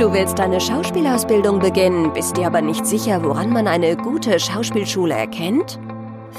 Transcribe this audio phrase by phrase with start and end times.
[0.00, 5.12] Du willst deine Schauspielausbildung beginnen, bist dir aber nicht sicher, woran man eine gute Schauspielschule
[5.12, 5.78] erkennt?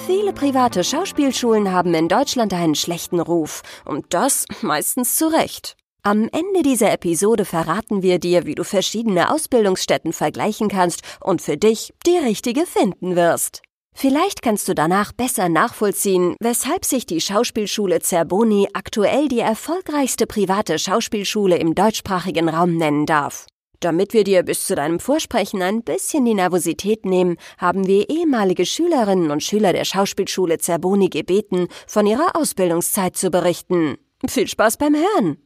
[0.07, 5.77] Viele private Schauspielschulen haben in Deutschland einen schlechten Ruf und das meistens zu Recht.
[6.01, 11.55] Am Ende dieser Episode verraten wir dir, wie du verschiedene Ausbildungsstätten vergleichen kannst und für
[11.55, 13.61] dich die richtige finden wirst.
[13.93, 20.79] Vielleicht kannst du danach besser nachvollziehen, weshalb sich die Schauspielschule Zerboni aktuell die erfolgreichste private
[20.79, 23.47] Schauspielschule im deutschsprachigen Raum nennen darf.
[23.79, 28.65] Damit wir dir bis zu deinem Vorsprechen ein bisschen die Nervosität nehmen, haben wir ehemalige
[28.65, 33.97] Schülerinnen und Schüler der Schauspielschule Zerboni gebeten, von ihrer Ausbildungszeit zu berichten.
[34.27, 35.37] Viel Spaß beim Hören!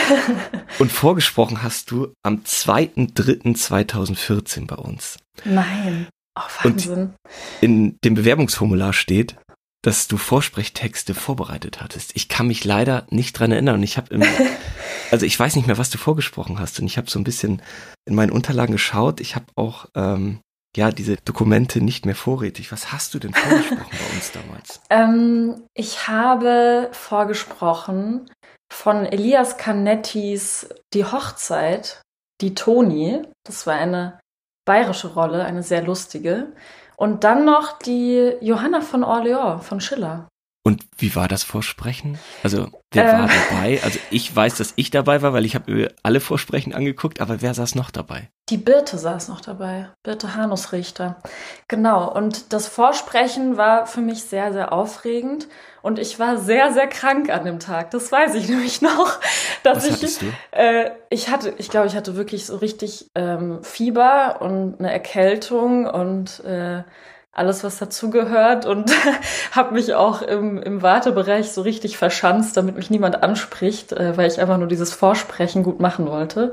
[0.79, 5.17] Und vorgesprochen hast du am 2.3.2014 bei uns.
[5.43, 6.07] Nein.
[6.37, 7.01] Oh, Wahnsinn.
[7.01, 7.13] Und
[7.61, 9.35] in dem Bewerbungsformular steht,
[9.81, 12.15] dass du Vorsprechtexte vorbereitet hattest.
[12.15, 14.23] Ich kann mich leider nicht dran erinnern und ich habe im,
[15.11, 17.61] also ich weiß nicht mehr, was du vorgesprochen hast und ich habe so ein bisschen
[18.05, 19.19] in meinen Unterlagen geschaut.
[19.19, 20.39] Ich habe auch ähm,
[20.75, 22.71] ja, diese Dokumente nicht mehr vorrätig.
[22.71, 24.81] Was hast du denn vorgesprochen bei uns damals?
[24.89, 28.29] Ähm, ich habe vorgesprochen
[28.71, 32.01] von Elias Canettis Die Hochzeit,
[32.41, 33.21] die Toni.
[33.45, 34.19] Das war eine
[34.65, 36.53] bayerische Rolle, eine sehr lustige.
[36.97, 40.27] Und dann noch die Johanna von Orleans von Schiller.
[40.63, 42.19] Und wie war das Vorsprechen?
[42.43, 43.79] Also wer äh, war dabei?
[43.83, 47.55] Also ich weiß, dass ich dabei war, weil ich habe alle Vorsprechen angeguckt, aber wer
[47.55, 48.29] saß noch dabei?
[48.49, 51.19] Die Birte saß noch dabei, Birte Hanusrichter.
[51.67, 55.47] Genau, und das Vorsprechen war für mich sehr, sehr aufregend
[55.81, 57.89] und ich war sehr, sehr krank an dem Tag.
[57.91, 59.19] Das weiß ich nämlich noch.
[59.63, 60.25] Dass Was ich, du?
[60.51, 65.87] Äh, ich hatte, ich glaube, ich hatte wirklich so richtig ähm, Fieber und eine Erkältung
[65.87, 66.83] und äh,
[67.31, 68.91] alles, was dazugehört und
[69.51, 74.29] habe mich auch im, im Wartebereich so richtig verschanzt, damit mich niemand anspricht, äh, weil
[74.29, 76.51] ich einfach nur dieses Vorsprechen gut machen wollte.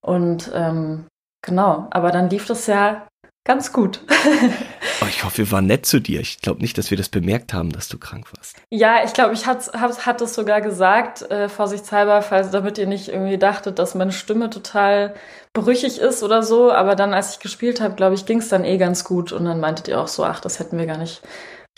[0.00, 1.06] Und ähm,
[1.42, 3.06] genau, aber dann lief das ja
[3.44, 4.00] ganz gut.
[5.02, 6.20] oh, ich hoffe, wir waren nett zu dir.
[6.20, 8.56] Ich glaube nicht, dass wir das bemerkt haben, dass du krank warst.
[8.70, 12.86] Ja, ich glaube, ich hat, hab, hat es sogar gesagt, äh, vorsichtshalber, falls, damit ihr
[12.86, 15.14] nicht irgendwie dachtet, dass meine Stimme total
[15.52, 16.72] brüchig ist oder so.
[16.72, 19.32] Aber dann, als ich gespielt habe, glaube ich, ging es dann eh ganz gut.
[19.32, 21.22] Und dann meintet ihr auch so, ach, das hätten wir gar nicht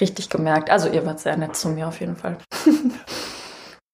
[0.01, 0.71] richtig gemerkt.
[0.71, 2.39] Also ihr wart sehr nett zu mir auf jeden Fall.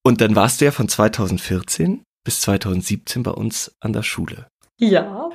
[0.03, 4.47] Und dann warst du ja von 2014 bis 2017 bei uns an der Schule.
[4.79, 5.29] Ja.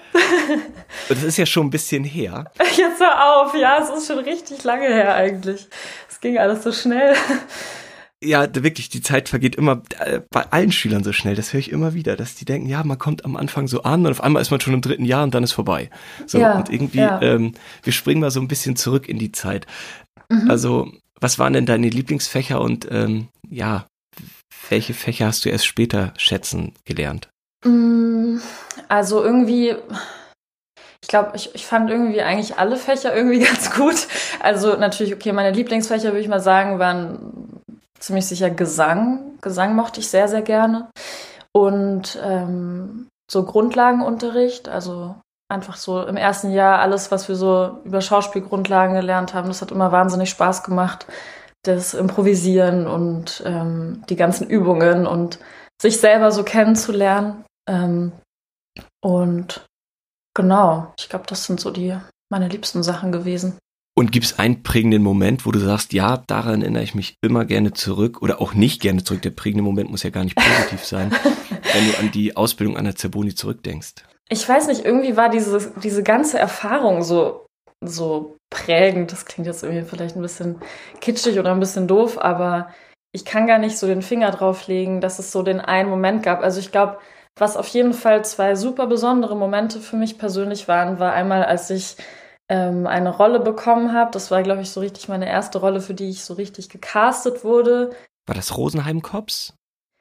[1.10, 2.52] das ist ja schon ein bisschen her.
[2.76, 5.68] Jetzt hör auf, ja, es ist schon richtig lange her eigentlich.
[6.10, 7.16] Es ging alles so schnell.
[8.24, 11.36] Ja, wirklich, die Zeit vergeht immer äh, bei allen Schülern so schnell.
[11.36, 14.06] Das höre ich immer wieder, dass die denken, ja, man kommt am Anfang so an
[14.06, 15.90] und auf einmal ist man schon im dritten Jahr und dann ist vorbei.
[16.26, 17.22] So, ja, und irgendwie, ja.
[17.22, 19.68] ähm, wir springen mal so ein bisschen zurück in die Zeit.
[20.30, 20.50] Mhm.
[20.50, 23.86] Also, was waren denn deine Lieblingsfächer und ähm, ja,
[24.70, 27.30] welche Fächer hast du erst später schätzen gelernt?
[27.64, 28.38] Mm,
[28.88, 29.76] also irgendwie,
[31.02, 34.08] ich glaube, ich, ich fand irgendwie eigentlich alle Fächer irgendwie ganz gut.
[34.40, 37.62] Also natürlich, okay, meine Lieblingsfächer würde ich mal sagen, waren
[38.00, 39.38] ziemlich sicher Gesang.
[39.42, 40.90] Gesang mochte ich sehr, sehr gerne.
[41.52, 45.16] Und ähm, so Grundlagenunterricht, also
[45.50, 49.72] einfach so im ersten Jahr alles, was wir so über Schauspielgrundlagen gelernt haben, das hat
[49.72, 51.06] immer wahnsinnig Spaß gemacht.
[51.64, 55.40] Das Improvisieren und ähm, die ganzen Übungen und
[55.82, 57.44] sich selber so kennenzulernen.
[57.68, 58.12] Ähm,
[59.04, 59.66] und
[60.36, 61.98] genau, ich glaube, das sind so die
[62.30, 63.58] meine liebsten Sachen gewesen.
[63.98, 67.46] Und gibt es einen prägenden Moment, wo du sagst, ja, daran erinnere ich mich immer
[67.46, 69.22] gerne zurück oder auch nicht gerne zurück?
[69.22, 71.12] Der prägende Moment muss ja gar nicht positiv sein,
[71.74, 73.94] wenn du an die Ausbildung an der Zerboni zurückdenkst.
[74.28, 77.46] Ich weiß nicht, irgendwie war diese, diese ganze Erfahrung so,
[77.80, 79.14] so prägend.
[79.14, 80.60] Das klingt jetzt irgendwie vielleicht ein bisschen
[81.00, 82.70] kitschig oder ein bisschen doof, aber
[83.14, 86.22] ich kann gar nicht so den Finger drauf legen, dass es so den einen Moment
[86.22, 86.42] gab.
[86.42, 86.98] Also ich glaube,
[87.38, 91.70] was auf jeden Fall zwei super besondere Momente für mich persönlich waren, war einmal, als
[91.70, 91.98] ich
[92.48, 94.12] ähm, eine Rolle bekommen habe.
[94.12, 97.44] Das war, glaube ich, so richtig meine erste Rolle, für die ich so richtig gecastet
[97.44, 97.92] wurde.
[98.26, 99.54] War das Rosenheim Cops?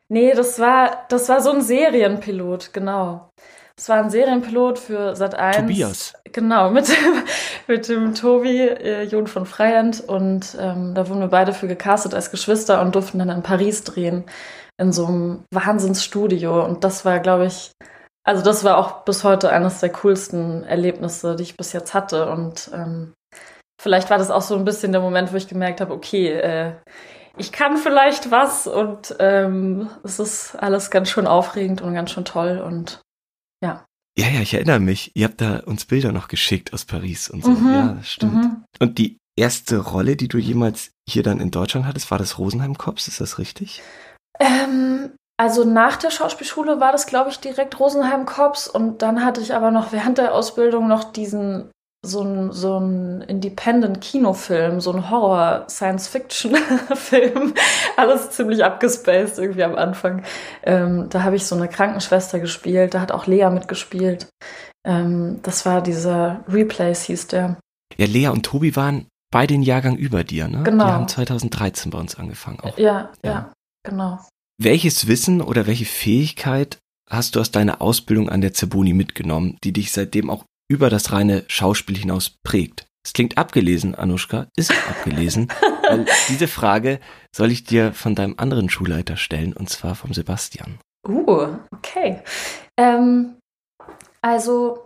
[0.08, 3.30] Nee, das war, das war so ein Serienpilot, genau.
[3.76, 5.56] Es war ein Serienpilot für Sat 1.
[5.56, 6.12] Tobias.
[6.32, 6.88] Genau, mit,
[7.66, 10.00] mit dem Tobi, äh, Jon von Freiend.
[10.00, 13.82] Und ähm, da wurden wir beide für gecastet als Geschwister und durften dann in Paris
[13.82, 14.24] drehen.
[14.80, 16.64] In so einem Wahnsinnsstudio.
[16.64, 17.72] Und das war, glaube ich,
[18.24, 22.30] also das war auch bis heute eines der coolsten Erlebnisse, die ich bis jetzt hatte.
[22.30, 23.12] Und ähm,
[23.80, 26.72] vielleicht war das auch so ein bisschen der Moment, wo ich gemerkt habe, okay, äh,
[27.36, 32.24] ich kann vielleicht was und ähm, es ist alles ganz schön aufregend und ganz schön
[32.24, 33.00] toll und
[33.64, 33.86] ja.
[34.16, 35.10] Ja, ja, ich erinnere mich.
[35.14, 37.50] Ihr habt da uns Bilder noch geschickt aus Paris und so.
[37.50, 38.34] Mhm, ja, das stimmt.
[38.34, 38.64] Mhm.
[38.78, 42.78] Und die erste Rolle, die du jemals hier dann in Deutschland hattest, war das Rosenheim
[42.78, 43.82] Cops, ist das richtig?
[44.38, 49.40] Ähm, also nach der Schauspielschule war das, glaube ich, direkt Rosenheim Cops und dann hatte
[49.40, 51.70] ich aber noch während der Ausbildung noch diesen
[52.04, 57.54] so ein, so ein Independent-Kinofilm, so ein Horror-Science-Fiction-Film.
[57.96, 60.22] Alles ziemlich abgespaced irgendwie am Anfang.
[60.62, 64.28] Ähm, da habe ich so eine Krankenschwester gespielt, da hat auch Lea mitgespielt.
[64.86, 67.56] Ähm, das war dieser Replays, hieß der.
[67.96, 70.62] Ja, Lea und Tobi waren bei den Jahrgang über dir, ne?
[70.62, 70.84] Genau.
[70.86, 72.76] Die haben 2013 bei uns angefangen auch.
[72.78, 73.52] Ja, ja, ja
[73.82, 74.20] genau.
[74.58, 76.78] Welches Wissen oder welche Fähigkeit
[77.10, 81.12] hast du aus deiner Ausbildung an der Zerboni mitgenommen, die dich seitdem auch über das
[81.12, 82.86] reine Schauspiel hinaus prägt.
[83.04, 85.48] Es klingt abgelesen, Anushka, ist abgelesen,
[85.88, 87.00] weil diese Frage
[87.34, 90.78] soll ich dir von deinem anderen Schulleiter stellen, und zwar vom Sebastian.
[91.06, 92.22] Uh, okay.
[92.78, 93.36] Ähm,
[94.22, 94.84] also,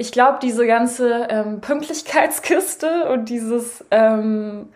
[0.00, 4.68] ich glaube, diese ganze ähm, Pünktlichkeitskiste und dieses, ähm,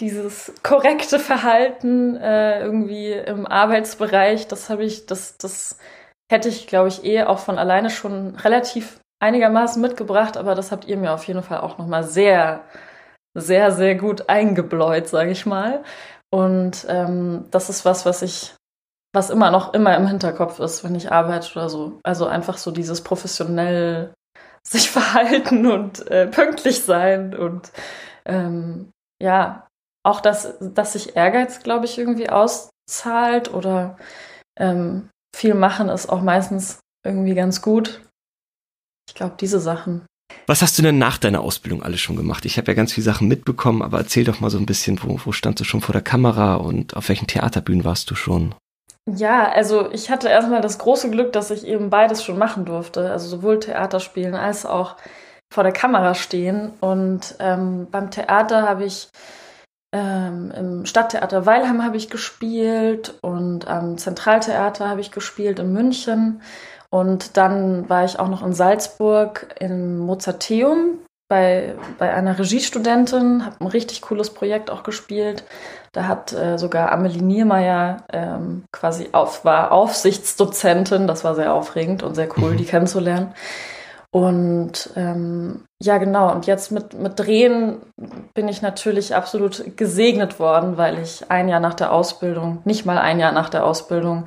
[0.00, 5.78] dieses korrekte Verhalten äh, irgendwie im Arbeitsbereich, das habe ich, das, das
[6.30, 10.86] hätte ich, glaube ich, eh auch von alleine schon relativ einigermaßen mitgebracht, aber das habt
[10.86, 12.64] ihr mir auf jeden Fall auch nochmal sehr,
[13.34, 15.82] sehr, sehr gut eingebläut, sage ich mal.
[16.30, 18.54] Und ähm, das ist was, was ich,
[19.14, 22.00] was immer noch immer im Hinterkopf ist, wenn ich arbeite oder so.
[22.02, 24.12] Also einfach so dieses professionell
[24.66, 27.70] sich verhalten und äh, pünktlich sein und
[28.24, 28.90] ähm,
[29.22, 29.68] ja,
[30.04, 33.96] auch dass, dass sich Ehrgeiz, glaube ich, irgendwie auszahlt oder
[34.58, 38.05] ähm, viel machen ist auch meistens irgendwie ganz gut.
[39.16, 40.04] Ich glaube, diese Sachen.
[40.46, 42.44] Was hast du denn nach deiner Ausbildung alles schon gemacht?
[42.44, 45.18] Ich habe ja ganz viele Sachen mitbekommen, aber erzähl doch mal so ein bisschen, wo,
[45.24, 48.54] wo standst du schon vor der Kamera und auf welchen Theaterbühnen warst du schon?
[49.10, 53.10] Ja, also ich hatte erstmal das große Glück, dass ich eben beides schon machen durfte.
[53.10, 54.96] Also sowohl Theater spielen als auch
[55.50, 56.72] vor der Kamera stehen.
[56.80, 59.08] Und ähm, beim Theater habe ich
[59.92, 66.42] ähm, im Stadttheater Weilheim habe ich gespielt und am Zentraltheater habe ich gespielt in München.
[66.96, 70.98] Und dann war ich auch noch in Salzburg im Mozarteum
[71.28, 75.44] bei, bei einer Regiestudentin, habe ein richtig cooles Projekt auch gespielt.
[75.92, 81.06] Da hat äh, sogar Amelie Niermeier ähm, quasi auf, war Aufsichtsdozentin.
[81.06, 82.56] Das war sehr aufregend und sehr cool, mhm.
[82.60, 83.34] die kennenzulernen.
[84.10, 86.32] Und ähm, ja, genau.
[86.32, 87.76] Und jetzt mit, mit Drehen
[88.32, 92.96] bin ich natürlich absolut gesegnet worden, weil ich ein Jahr nach der Ausbildung, nicht mal
[92.96, 94.24] ein Jahr nach der Ausbildung,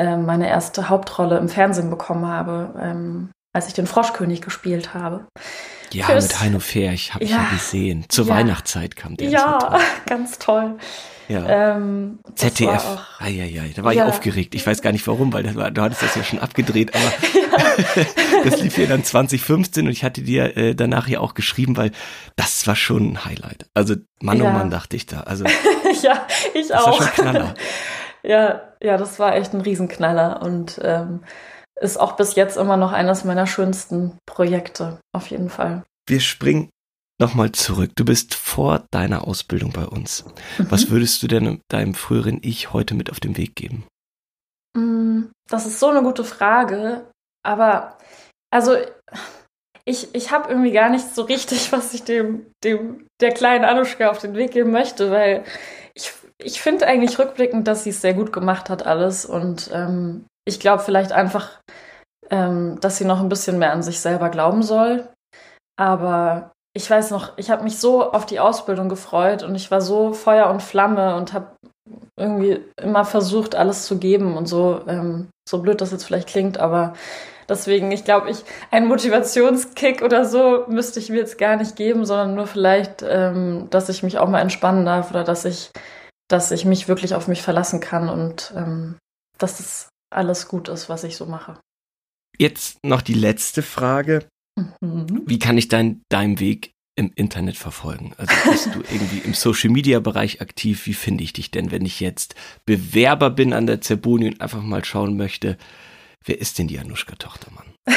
[0.00, 5.26] ähm, meine erste Hauptrolle im Fernsehen bekommen habe, ähm, als ich den Froschkönig gespielt habe.
[5.92, 8.06] Ja, Fürs, mit Heino Fair, ich habe ja, ja gesehen.
[8.08, 9.28] Zur ja, Weihnachtszeit kam der.
[9.28, 10.78] Ja, ganz toll.
[11.28, 11.76] Ja.
[11.76, 12.84] Ähm, ZDF.
[12.84, 13.72] Auch, ai.
[13.76, 14.04] Da war ja.
[14.04, 14.54] ich aufgeregt.
[14.54, 17.12] Ich weiß gar nicht warum, weil das war, du hattest das ja schon abgedreht, aber
[18.44, 21.92] das lief ja dann 2015 und ich hatte dir äh, danach ja auch geschrieben, weil
[22.36, 23.66] das war schon ein Highlight.
[23.74, 24.50] Also Mann oh ja.
[24.50, 25.20] oh Mann, dachte ich da.
[25.20, 25.44] Also
[26.02, 26.98] ja, ich das auch.
[26.98, 27.54] War schon Knaller.
[28.22, 31.22] Ja, ja, das war echt ein Riesenknaller und ähm,
[31.80, 35.82] ist auch bis jetzt immer noch eines meiner schönsten Projekte, auf jeden Fall.
[36.06, 36.70] Wir springen
[37.20, 37.92] nochmal zurück.
[37.96, 40.24] Du bist vor deiner Ausbildung bei uns.
[40.58, 40.70] Mhm.
[40.70, 43.86] Was würdest du denn deinem früheren Ich heute mit auf den Weg geben?
[44.76, 47.10] Mm, das ist so eine gute Frage,
[47.44, 47.96] aber
[48.52, 48.76] also
[49.84, 54.10] ich, ich habe irgendwie gar nicht so richtig, was ich dem, dem der kleinen Anuschka
[54.10, 55.44] auf den Weg geben möchte, weil
[56.42, 59.24] ich finde eigentlich rückblickend, dass sie es sehr gut gemacht hat, alles.
[59.24, 61.60] Und ähm, ich glaube vielleicht einfach,
[62.30, 65.08] ähm, dass sie noch ein bisschen mehr an sich selber glauben soll.
[65.76, 69.80] Aber ich weiß noch, ich habe mich so auf die Ausbildung gefreut und ich war
[69.80, 71.48] so Feuer und Flamme und habe
[72.16, 76.58] irgendwie immer versucht, alles zu geben und so, ähm, so blöd das jetzt vielleicht klingt,
[76.58, 76.92] aber
[77.48, 82.04] deswegen, ich glaube, ich einen Motivationskick oder so müsste ich mir jetzt gar nicht geben,
[82.04, 85.70] sondern nur vielleicht, ähm, dass ich mich auch mal entspannen darf oder dass ich
[86.30, 88.96] dass ich mich wirklich auf mich verlassen kann und ähm,
[89.38, 91.58] dass das alles gut ist, was ich so mache.
[92.38, 94.26] Jetzt noch die letzte Frage.
[94.80, 95.22] Mhm.
[95.26, 98.12] Wie kann ich dein, deinen Weg im Internet verfolgen?
[98.16, 100.86] Also bist du irgendwie im Social Media Bereich aktiv?
[100.86, 102.34] Wie finde ich dich denn, wenn ich jetzt
[102.64, 105.58] Bewerber bin an der Zerboni und einfach mal schauen möchte,
[106.24, 107.64] Wer ist denn die Anuschka Tochtermann?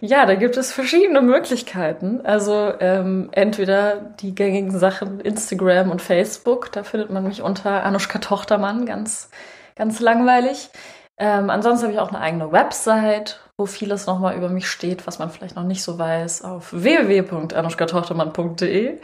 [0.00, 2.20] ja, da gibt es verschiedene Möglichkeiten.
[2.24, 8.18] Also ähm, entweder die gängigen Sachen Instagram und Facebook, da findet man mich unter Anuschka
[8.18, 9.30] Tochtermann, ganz,
[9.76, 10.70] ganz langweilig.
[11.18, 15.20] Ähm, ansonsten habe ich auch eine eigene Website, wo vieles nochmal über mich steht, was
[15.20, 19.00] man vielleicht noch nicht so weiß, auf www.anuschkatochtermann.de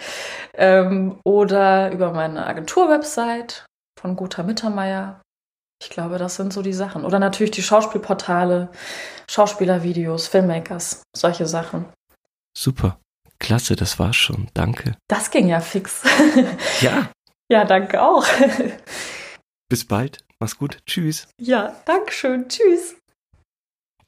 [0.54, 3.64] ähm, oder über meine Agentur-Website
[3.98, 5.21] von Guter Mittermeier.
[5.82, 7.04] Ich glaube, das sind so die Sachen.
[7.04, 8.70] Oder natürlich die Schauspielportale,
[9.28, 11.86] Schauspielervideos, Filmmakers, solche Sachen.
[12.56, 13.00] Super.
[13.40, 14.48] Klasse, das war's schon.
[14.54, 14.96] Danke.
[15.08, 16.02] Das ging ja fix.
[16.80, 17.10] Ja.
[17.50, 18.24] ja, danke auch.
[19.68, 20.24] Bis bald.
[20.38, 20.78] Mach's gut.
[20.86, 21.26] Tschüss.
[21.40, 22.48] Ja, danke schön.
[22.48, 22.94] Tschüss.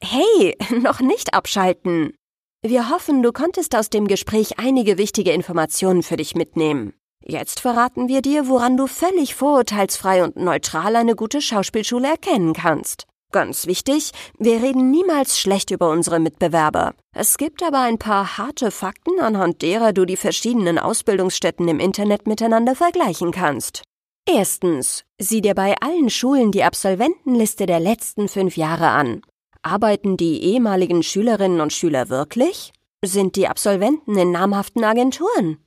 [0.01, 2.13] Hey, noch nicht abschalten.
[2.61, 6.93] Wir hoffen, du konntest aus dem Gespräch einige wichtige Informationen für dich mitnehmen.
[7.27, 13.07] Jetzt verraten wir dir, woran du völlig vorurteilsfrei und neutral eine gute Schauspielschule erkennen kannst.
[13.31, 16.93] Ganz wichtig, wir reden niemals schlecht über unsere Mitbewerber.
[17.15, 22.27] Es gibt aber ein paar harte Fakten, anhand derer du die verschiedenen Ausbildungsstätten im Internet
[22.27, 23.81] miteinander vergleichen kannst.
[24.27, 29.21] Erstens, sieh dir bei allen Schulen die Absolventenliste der letzten fünf Jahre an.
[29.63, 32.71] Arbeiten die ehemaligen Schülerinnen und Schüler wirklich?
[33.03, 35.57] Sind die Absolventen in namhaften Agenturen?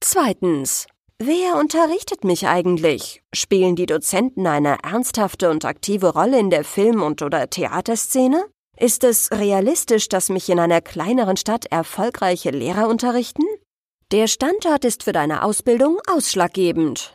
[0.00, 0.86] Zweitens,
[1.20, 3.22] wer unterrichtet mich eigentlich?
[3.32, 8.44] Spielen die Dozenten eine ernsthafte und aktive Rolle in der Film- und oder Theaterszene?
[8.76, 13.44] Ist es realistisch, dass mich in einer kleineren Stadt erfolgreiche Lehrer unterrichten?
[14.10, 17.14] Der Standort ist für deine Ausbildung ausschlaggebend.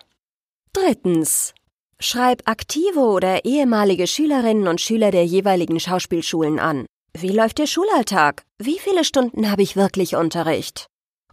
[0.71, 1.53] Drittens.
[1.99, 6.85] Schreib aktive oder ehemalige Schülerinnen und Schüler der jeweiligen Schauspielschulen an.
[7.17, 8.43] Wie läuft der Schulalltag?
[8.59, 10.87] Wie viele Stunden habe ich wirklich Unterricht?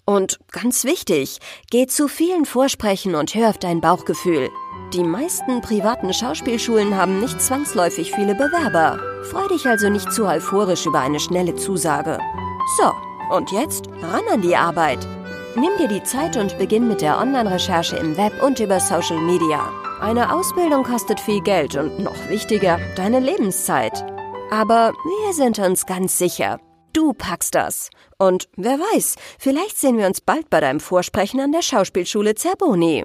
[0.05, 1.39] Und ganz wichtig,
[1.71, 4.51] geh zu vielen Vorsprechen und hör auf dein Bauchgefühl.
[4.93, 8.99] Die meisten privaten Schauspielschulen haben nicht zwangsläufig viele Bewerber.
[9.31, 12.19] Freu dich also nicht zu euphorisch über eine schnelle Zusage.
[12.79, 12.93] So,
[13.35, 15.07] und jetzt ran an die Arbeit.
[15.55, 19.71] Nimm dir die Zeit und beginn mit der Online-Recherche im Web und über Social Media.
[20.01, 24.05] Eine Ausbildung kostet viel Geld und noch wichtiger, deine Lebenszeit.
[24.51, 26.59] Aber wir sind uns ganz sicher,
[26.93, 27.91] du packst das.
[28.19, 33.05] Und wer weiß, vielleicht sehen wir uns bald bei deinem Vorsprechen an der Schauspielschule Zerboni.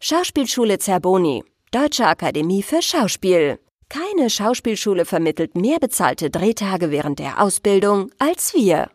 [0.00, 3.58] Schauspielschule Zerboni, Deutsche Akademie für Schauspiel.
[3.88, 8.90] Keine Schauspielschule vermittelt mehr bezahlte Drehtage während der Ausbildung als wir.